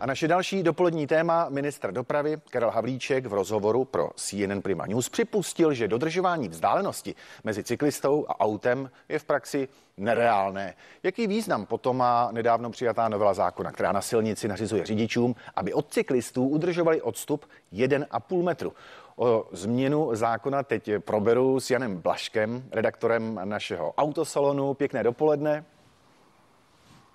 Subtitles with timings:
[0.00, 5.08] A naše další dopolední téma ministr dopravy Karel Havlíček v rozhovoru pro CNN Prima News
[5.08, 10.74] připustil, že dodržování vzdálenosti mezi cyklistou a autem je v praxi nereálné.
[11.02, 15.92] Jaký význam potom má nedávno přijatá novela zákona, která na silnici nařizuje řidičům, aby od
[15.92, 18.72] cyklistů udržovali odstup 1,5 metru?
[19.16, 24.74] O změnu zákona teď proberu s Janem Blaškem, redaktorem našeho autosalonu.
[24.74, 25.64] Pěkné dopoledne.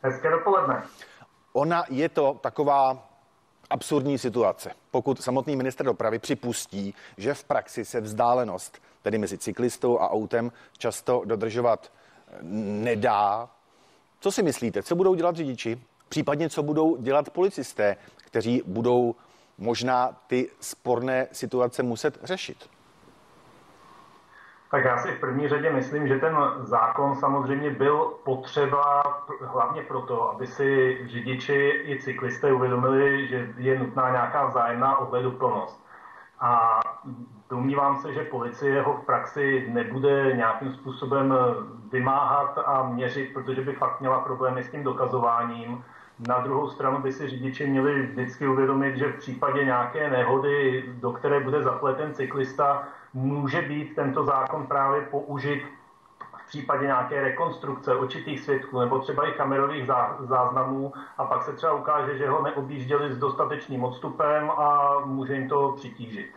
[0.04, 0.84] Hezké dopoledne.
[1.54, 3.10] Ona je to taková
[3.70, 4.72] absurdní situace.
[4.92, 10.52] Pokud samotný minister dopravy připustí, že v praxi se vzdálenost, tedy mezi cyklistou a autem,
[10.78, 12.38] často dodržovat eh,
[12.84, 13.50] nedá,
[14.20, 15.82] co si myslíte, co budou dělat řidiči?
[16.10, 19.16] Případně co budou dělat policisté, kteří budou
[19.58, 22.70] možná ty sporné situace muset řešit?
[24.72, 29.04] Tak já si v první řadě myslím, že ten zákon samozřejmě byl potřeba
[29.42, 35.86] hlavně proto, aby si řidiči i cyklisté uvědomili, že je nutná nějaká vzájemná ohleduplnost.
[36.40, 36.80] A
[37.50, 41.36] domnívám se, že policie ho v praxi nebude nějakým způsobem
[41.92, 45.84] vymáhat a měřit, protože by fakt měla problémy s tím dokazováním.
[46.28, 51.12] Na druhou stranu by si řidiči měli vždycky uvědomit, že v případě nějaké nehody, do
[51.12, 55.64] které bude zapleten cyklista, může být tento zákon právě použit
[56.44, 59.86] v případě nějaké rekonstrukce určitých svědků nebo třeba i kamerových
[60.20, 65.50] záznamů a pak se třeba ukáže, že ho neobjížděli s dostatečným odstupem a může jim
[65.50, 66.32] to přitížit.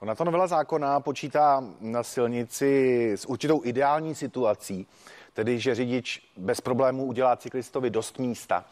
[0.00, 4.86] Ona to novela zákona počítá na silnici s určitou ideální situací,
[5.40, 8.64] tedy že řidič bez problémů udělá cyklistovi dost místa.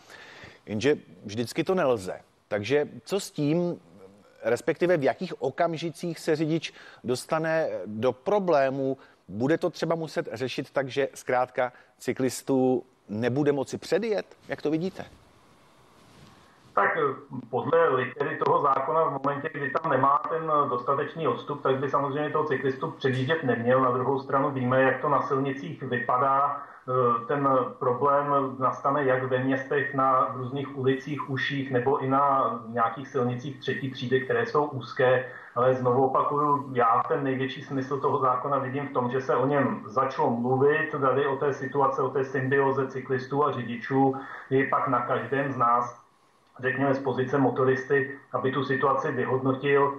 [0.66, 2.20] Jenže vždycky to nelze.
[2.48, 3.80] Takže co s tím,
[4.42, 6.72] respektive v jakých okamžicích se řidič
[7.04, 8.96] dostane do problémů,
[9.28, 14.26] bude to třeba muset řešit tak, že zkrátka cyklistů nebude moci předjet?
[14.48, 15.04] Jak to vidíte?
[16.78, 17.14] Tak eh,
[17.50, 22.30] podle litery toho zákona v momentě, kdy tam nemá ten dostatečný odstup, tak by samozřejmě
[22.30, 23.80] toho cyklistu předjíždět neměl.
[23.80, 26.62] Na druhou stranu víme, jak to na silnicích vypadá.
[26.88, 33.08] Eh, ten problém nastane jak ve městech na různých ulicích, uších nebo i na nějakých
[33.08, 35.24] silnicích třetí třídy, které jsou úzké.
[35.54, 39.46] Ale znovu opakuju, já ten největší smysl toho zákona vidím v tom, že se o
[39.46, 44.14] něm začalo mluvit, tady o té situace, o té symbioze cyklistů a řidičů,
[44.50, 46.07] je pak na každém z nás,
[46.60, 49.98] řekněme z pozice motoristy, aby tu situaci vyhodnotil,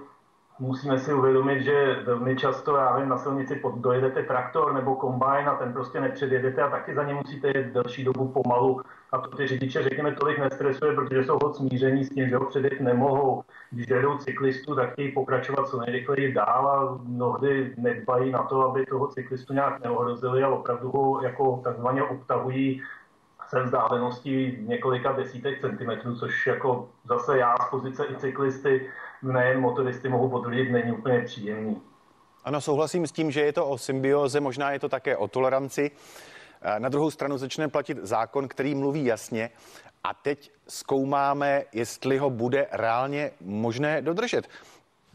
[0.60, 5.48] musíme si uvědomit, že velmi často, já vím, na silnici pod, dojedete traktor nebo kombajn
[5.48, 8.80] a ten prostě nepředjedete a taky za ně musíte jet delší dobu pomalu.
[9.12, 12.46] A to ty řidiče, řekněme, tolik nestresuje, protože jsou hod smíření s tím, že ho
[12.46, 13.42] předjet nemohou.
[13.70, 18.86] Když jedou cyklistu, tak chtějí pokračovat co nejrychleji dál a mnohdy nedbají na to, aby
[18.86, 22.82] toho cyklistu nějak neohrozili a opravdu ho jako takzvaně obtahují
[23.50, 28.90] se vzdáleností několika desítek centimetrů, což jako zase já z pozice i cyklisty
[29.22, 31.82] nejen motoristy mohu potvrdit, není úplně příjemný.
[32.44, 35.90] Ano, souhlasím s tím, že je to o symbioze, možná je to také o toleranci.
[36.78, 39.50] Na druhou stranu začne platit zákon, který mluví jasně
[40.04, 44.48] a teď zkoumáme, jestli ho bude reálně možné dodržet.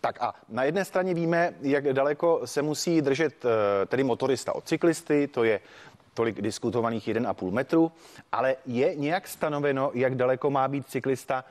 [0.01, 4.67] Tak a na jedné straně víme, jak daleko se musí držet eh, tedy motorista od
[4.67, 5.59] cyklisty, to je
[6.15, 7.91] tolik diskutovaných 1,5 metru,
[8.31, 11.45] ale je nějak stanoveno, jak daleko má být cyklista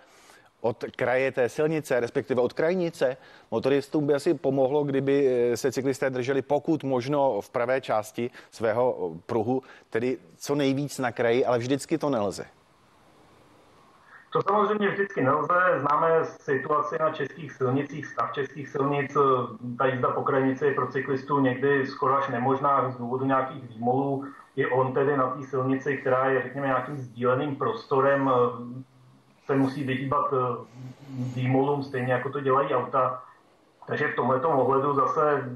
[0.61, 3.17] od kraje té silnice, respektive od krajnice.
[3.51, 9.13] Motoristům by asi pomohlo, kdyby eh, se cyklisté drželi pokud možno v pravé části svého
[9.17, 12.47] eh, pruhu, tedy co nejvíc na kraji, ale vždycky to nelze.
[14.35, 15.55] To samozřejmě vždycky nelze.
[15.81, 19.17] Známe situaci na českých silnicích, stav českých silnic.
[19.79, 24.25] Ta jízda po krajnici je pro cyklistů někdy skoro až nemožná z důvodu nějakých výmolů.
[24.57, 28.31] I on tedy na té silnici, která je, řekněme, nějakým sdíleným prostorem,
[29.47, 30.65] se musí vyhýbat eh,
[31.35, 33.23] výmolům, stejně jako to dělají auta.
[33.87, 35.53] Takže v tomto ohledu zase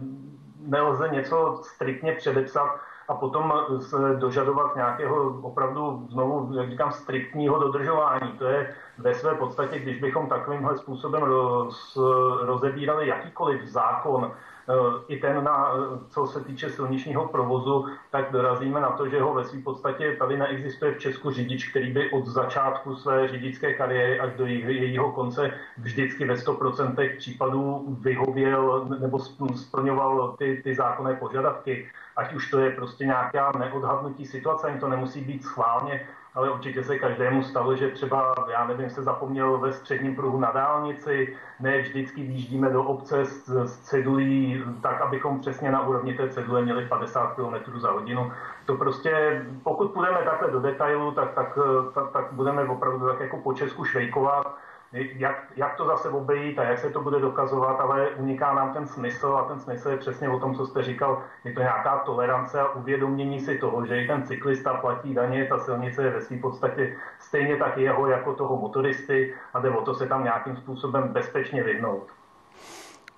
[0.61, 8.33] nelze něco striktně předepsat a potom se dožadovat nějakého opravdu znovu, jak říkám, striktního dodržování.
[8.39, 11.99] To je ve své podstatě, když bychom takovýmhle způsobem roz,
[12.43, 14.33] rozebírali jakýkoliv zákon,
[14.71, 15.73] Eh, i ten, na,
[16.09, 20.37] co se týče silničního provozu, tak dorazíme na to, že ho ve své podstatě tady
[20.37, 25.53] neexistuje v Česku řidič, který by od začátku své řidičské kariéry až do jejího konce
[25.79, 29.19] vždycky ve 100% případů vyhověl nebo
[29.55, 31.91] splňoval ty, ty zákonné požadavky.
[32.17, 36.85] Ať už to je prostě nějaká neodhadnutí situace, ani to nemusí být schválně ale určitě
[36.85, 41.79] se každému stalo, že třeba, já nevím, se zapomněl ve středním pruhu na dálnici, ne
[41.79, 46.87] vždycky výjíždíme do obce s, s cedulí tak, abychom přesně na úrovni té cedule měli
[46.87, 48.33] 50 km za hodinu.
[48.67, 51.59] To prostě, pokud půjdeme takhle do detailu, tak, tak,
[51.95, 54.59] tak, tak budeme opravdu tak jako po Česku švejkovat
[54.93, 58.87] jak, jak to zase obejít a jak se to bude dokazovat, ale uniká nám ten
[58.87, 62.61] smysl a ten smysl je přesně o tom, co jste říkal, je to nějaká tolerance
[62.61, 66.37] a uvědomění si toho, že i ten cyklista platí daně, ta silnice je ve své
[66.37, 71.09] podstatě stejně tak jeho jako toho motoristy a jde o to se tam nějakým způsobem
[71.09, 72.07] bezpečně vyhnout.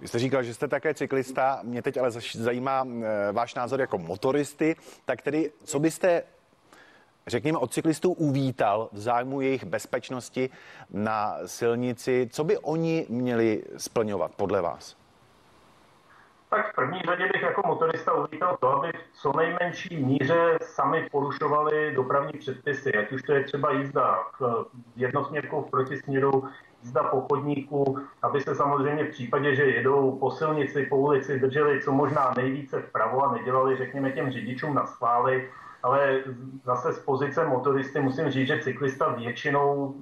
[0.00, 3.99] Vy jste říkal, že jste také cyklista, mě teď ale zajímá eh, váš názor jako
[3.99, 6.23] motoristy, tak tedy co byste
[7.26, 10.50] řekněme, od cyklistů uvítal v zájmu jejich bezpečnosti
[10.90, 12.28] na silnici.
[12.32, 14.96] Co by oni měli splňovat podle vás?
[16.50, 21.08] Tak v první řadě bych jako motorista uvítal to, aby v co nejmenší míře sami
[21.12, 24.66] porušovali dopravní předpisy, ať už to je třeba jízda v
[24.96, 26.49] jednosměrkou v protisměru,
[26.82, 31.82] jízda po chodníku, aby se samozřejmě v případě, že jedou po silnici, po ulici, drželi
[31.82, 35.50] co možná nejvíce vpravo a nedělali, řekněme, těm řidičům na schvály,
[35.82, 36.22] ale
[36.64, 39.94] zase z pozice motoristy musím říct, že cyklista většinou,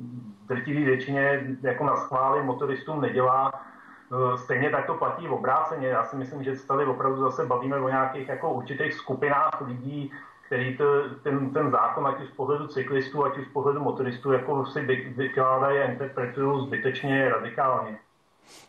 [0.49, 3.53] drtivý většině jako na schvály motoristům nedělá.
[3.55, 5.87] E, stejně tak to platí v obráceně.
[5.87, 10.13] Já si myslím, že tady opravdu zase bavíme o nějakých jako určitých skupinách lidí,
[10.47, 10.85] který to,
[11.23, 14.81] ten, ten zákon, ať už z pohledu cyklistů, ať už z pohledu motoristů, jako si
[15.17, 17.99] vykládají a interpretují zbytečně radikálně.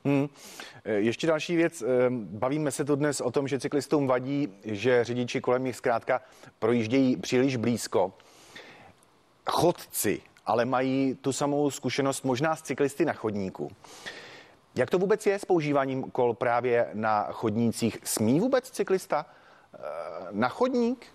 [0.06, 0.30] Hmm.
[0.86, 1.82] E, ještě další věc.
[1.82, 6.22] E, bavíme se tu dnes o tom, že cyklistům vadí, že řidiči kolem nich zkrátka
[6.60, 8.14] projíždějí příliš blízko.
[9.46, 13.72] Chodci ale mají tu samou zkušenost možná s cyklisty na chodníku.
[14.76, 17.98] Jak to vůbec je s používáním kol právě na chodnících?
[18.04, 19.78] Smí vůbec cyklista e,
[20.32, 21.08] na chodník?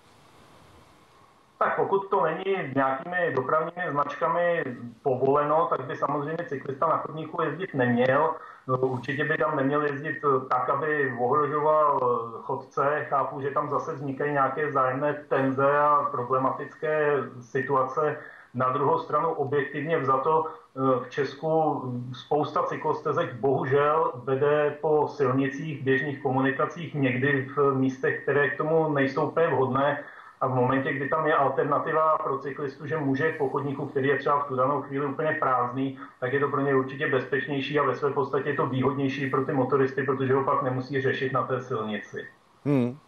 [1.59, 4.65] Tak pokud to není nějakými dopravními značkami
[5.03, 8.35] povoleno, tak by samozřejmě cyklista na chodníku jezdit neměl.
[8.67, 12.01] No, určitě by tam neměl jezdit tak, aby ohrožoval
[12.43, 13.06] chodce.
[13.09, 18.17] Chápu, že tam zase vznikají nějaké zájemné tenze a problematické situace.
[18.55, 26.95] Na druhou stranu objektivně vzato v Česku spousta cyklostezek bohužel vede po silnicích, běžných komunikacích,
[26.95, 30.05] někdy v místech, které k tomu nejsou úplně vhodné
[30.41, 34.19] a v momentě, kdy tam je alternativa pro cyklistu, že může po chodníku, který je
[34.19, 37.83] třeba v tu danou chvíli úplně prázdný, tak je to pro ně určitě bezpečnější a
[37.83, 41.43] ve své podstatě je to výhodnější pro ty motoristy, protože ho pak nemusí řešit na
[41.43, 42.27] té silnici.
[42.65, 42.99] Hmm.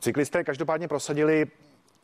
[0.00, 1.46] Cyklisté každopádně prosadili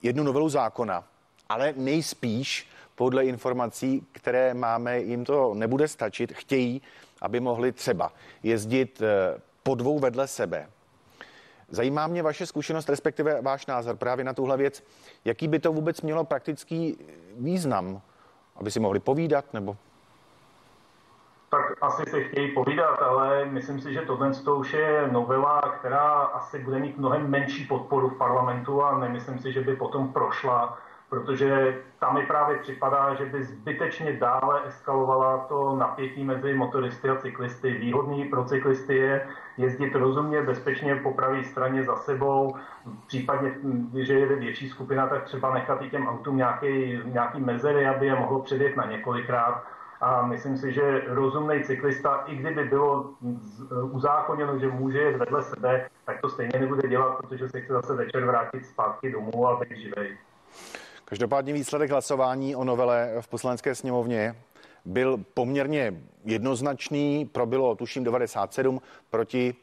[0.03, 1.05] jednu novelu zákona,
[1.49, 6.33] ale nejspíš podle informací, které máme, jim to nebude stačit.
[6.33, 6.83] Chtějí,
[7.21, 10.69] aby mohli třeba jezdit eh, po dvou vedle sebe
[11.75, 14.85] Zajímá mě vaše zkušenost, respektive váš názor právě na tuhle věc.
[15.25, 16.99] Jaký by to vůbec mělo praktický
[17.37, 18.01] význam,
[18.57, 19.77] aby si mohli povídat nebo
[21.55, 26.11] tak asi se chtějí povídat, ale myslím si, že tohle to už je novela, která
[26.11, 30.79] asi bude mít mnohem menší podporu v parlamentu a nemyslím si, že by potom prošla
[31.11, 37.17] protože tam mi právě připadá, že by zbytečně dále eskalovala to napětí mezi motoristy a
[37.17, 37.71] cyklisty.
[37.71, 42.57] Výhodný pro cyklisty je jezdit rozumně, bezpečně po pravé straně za sebou,
[43.07, 48.07] případně, když je větší skupina, tak třeba nechat i těm autům nějaký, nějaký mezery, aby
[48.07, 49.65] je mohlo předjet na několikrát.
[50.01, 53.11] A myslím si, že rozumný cyklista, i kdyby bylo
[53.83, 57.95] uzákoněno, že může jet vedle sebe, tak to stejně nebude dělat, protože se chce zase
[57.95, 60.17] večer vrátit zpátky domů a být živej.
[61.05, 64.37] Každopádně výsledek hlasování o novele v poslanecké sněmovně
[64.85, 67.25] byl poměrně jednoznačný.
[67.25, 69.55] Pro bylo tuším 97 proti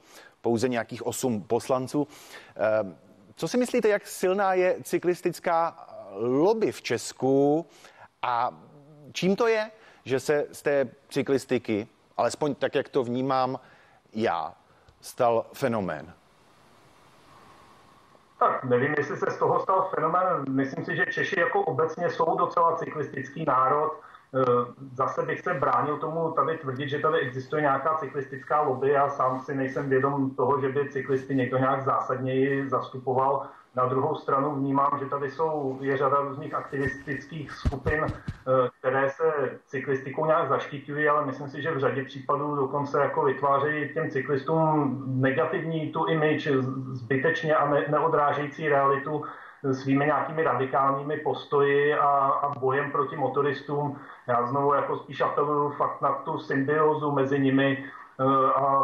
[0.41, 2.07] pouze nějakých 8 poslanců.
[2.55, 2.95] Eh,
[3.35, 7.65] co si myslíte, jak silná je cyklistická lobby v Česku
[8.21, 8.63] a
[9.13, 9.71] čím to je,
[10.05, 13.59] že se z té cyklistiky, alespoň tak, jak to vnímám
[14.13, 14.55] já,
[15.01, 16.13] stal fenomén?
[18.41, 20.45] Tak nevím, jestli se z toho stal fenomén.
[20.49, 23.99] Myslím si, že Češi jako obecně jsou docela cyklistický národ.
[24.35, 28.89] Eh, zase bych se bránil tomu tady tvrdit, že tady existuje nějaká cyklistická lobby.
[28.89, 33.47] Já sám si nejsem vědom toho, že by cyklisty někdo nějak zásadněji zastupoval.
[33.75, 39.59] Na druhou stranu vnímám, že tady jsou, je řada různých aktivistických skupin, eh, které se
[39.65, 45.03] cyklistikou nějak zaštitují, ale myslím si, že v řadě případů dokonce jako vytvářejí těm cyklistům
[45.21, 46.47] negativní tu image
[46.91, 49.23] zbytečně a ne, neodrážející realitu
[49.71, 53.99] svými nějakými radikálními postoji a, a bojem proti motoristům.
[54.27, 57.85] Já znovu jako spíš apeluju fakt na tu symbiozu mezi nimi
[58.19, 58.83] eh, a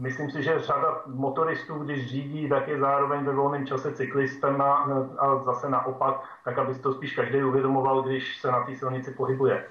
[0.00, 4.74] myslím si, že řada motoristů, když řídí, tak je zároveň ve volném čase cyklistem a,
[5.18, 9.64] a zase naopak, tak aby to spíš každý uvědomoval, když se na té silnici pohybuje.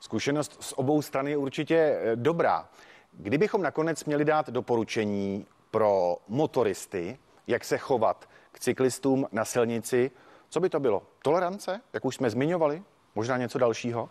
[0.00, 2.64] Zkušenost z obou stran je určitě eh, dobrá.
[3.12, 10.10] Kdybychom nakonec měli dát doporučení pro motoristy, jak se chovat k cyklistům na silnici,
[10.48, 11.02] co by to bylo?
[11.22, 12.82] Tolerance, jak už jsme zmiňovali?
[13.14, 14.08] Možná něco dalšího?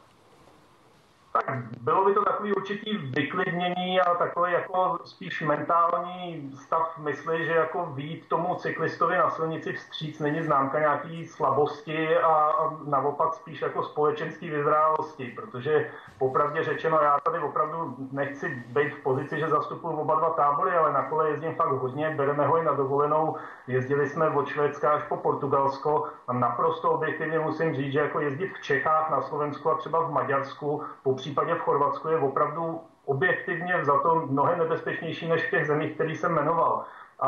[1.34, 7.52] Tak bylo by to takový určitý vyklidnění a takový jako spíš mentální stav mysli, že
[7.52, 13.62] jako vít tomu cyklistovi na silnici vstříc není známka nějaký slabosti a, a naopak spíš
[13.62, 19.98] jako společenský vyzrálosti, protože popravdě řečeno, já tady opravdu nechci být v pozici, že zastupuju
[19.98, 23.36] oba dva tábory, ale na kole jezdím fakt hodně, bereme ho i na dovolenou,
[23.68, 28.54] jezdili jsme od Švédska až po Portugalsko a naprosto objektivně musím říct, že jako jezdit
[28.54, 30.84] v Čechách, na Slovensku a třeba v Maďarsku,
[31.22, 36.16] případě v Chorvatsku je opravdu objektivně za to mnohem nebezpečnější než v těch zemích, který
[36.16, 36.86] jsem jmenoval.
[37.20, 37.28] A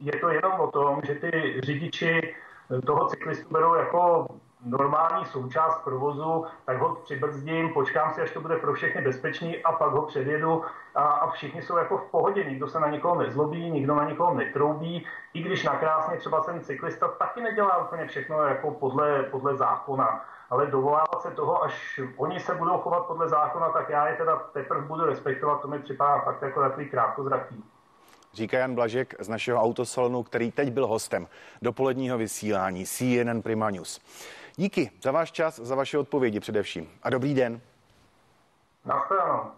[0.00, 2.34] je to jenom o tom, že ty řidiči
[2.86, 4.26] toho cyklistu berou jako
[4.64, 9.72] normální součást provozu, tak ho přibrzdím, počkám si, až to bude pro všechny bezpečný a
[9.72, 13.70] pak ho předjedu a, a všichni jsou jako v pohodě, nikdo se na někoho nezlobí,
[13.70, 18.70] nikdo na někoho netroubí, i když nakrásně třeba ten cyklista taky nedělá úplně všechno jako
[18.70, 23.88] podle, podle zákona ale dovolávat se toho, až oni se budou chovat podle zákona, tak
[23.90, 27.64] já je teda teprve budu respektovat, to mi připadá fakt jako takový krátkozraký.
[28.32, 31.26] Říká Jan Blažek z našeho autosalonu, který teď byl hostem
[31.62, 34.00] dopoledního vysílání CNN Prima News.
[34.56, 37.60] Díky za váš čas, za vaše odpovědi především a dobrý den.
[38.84, 39.50] Naschledanou.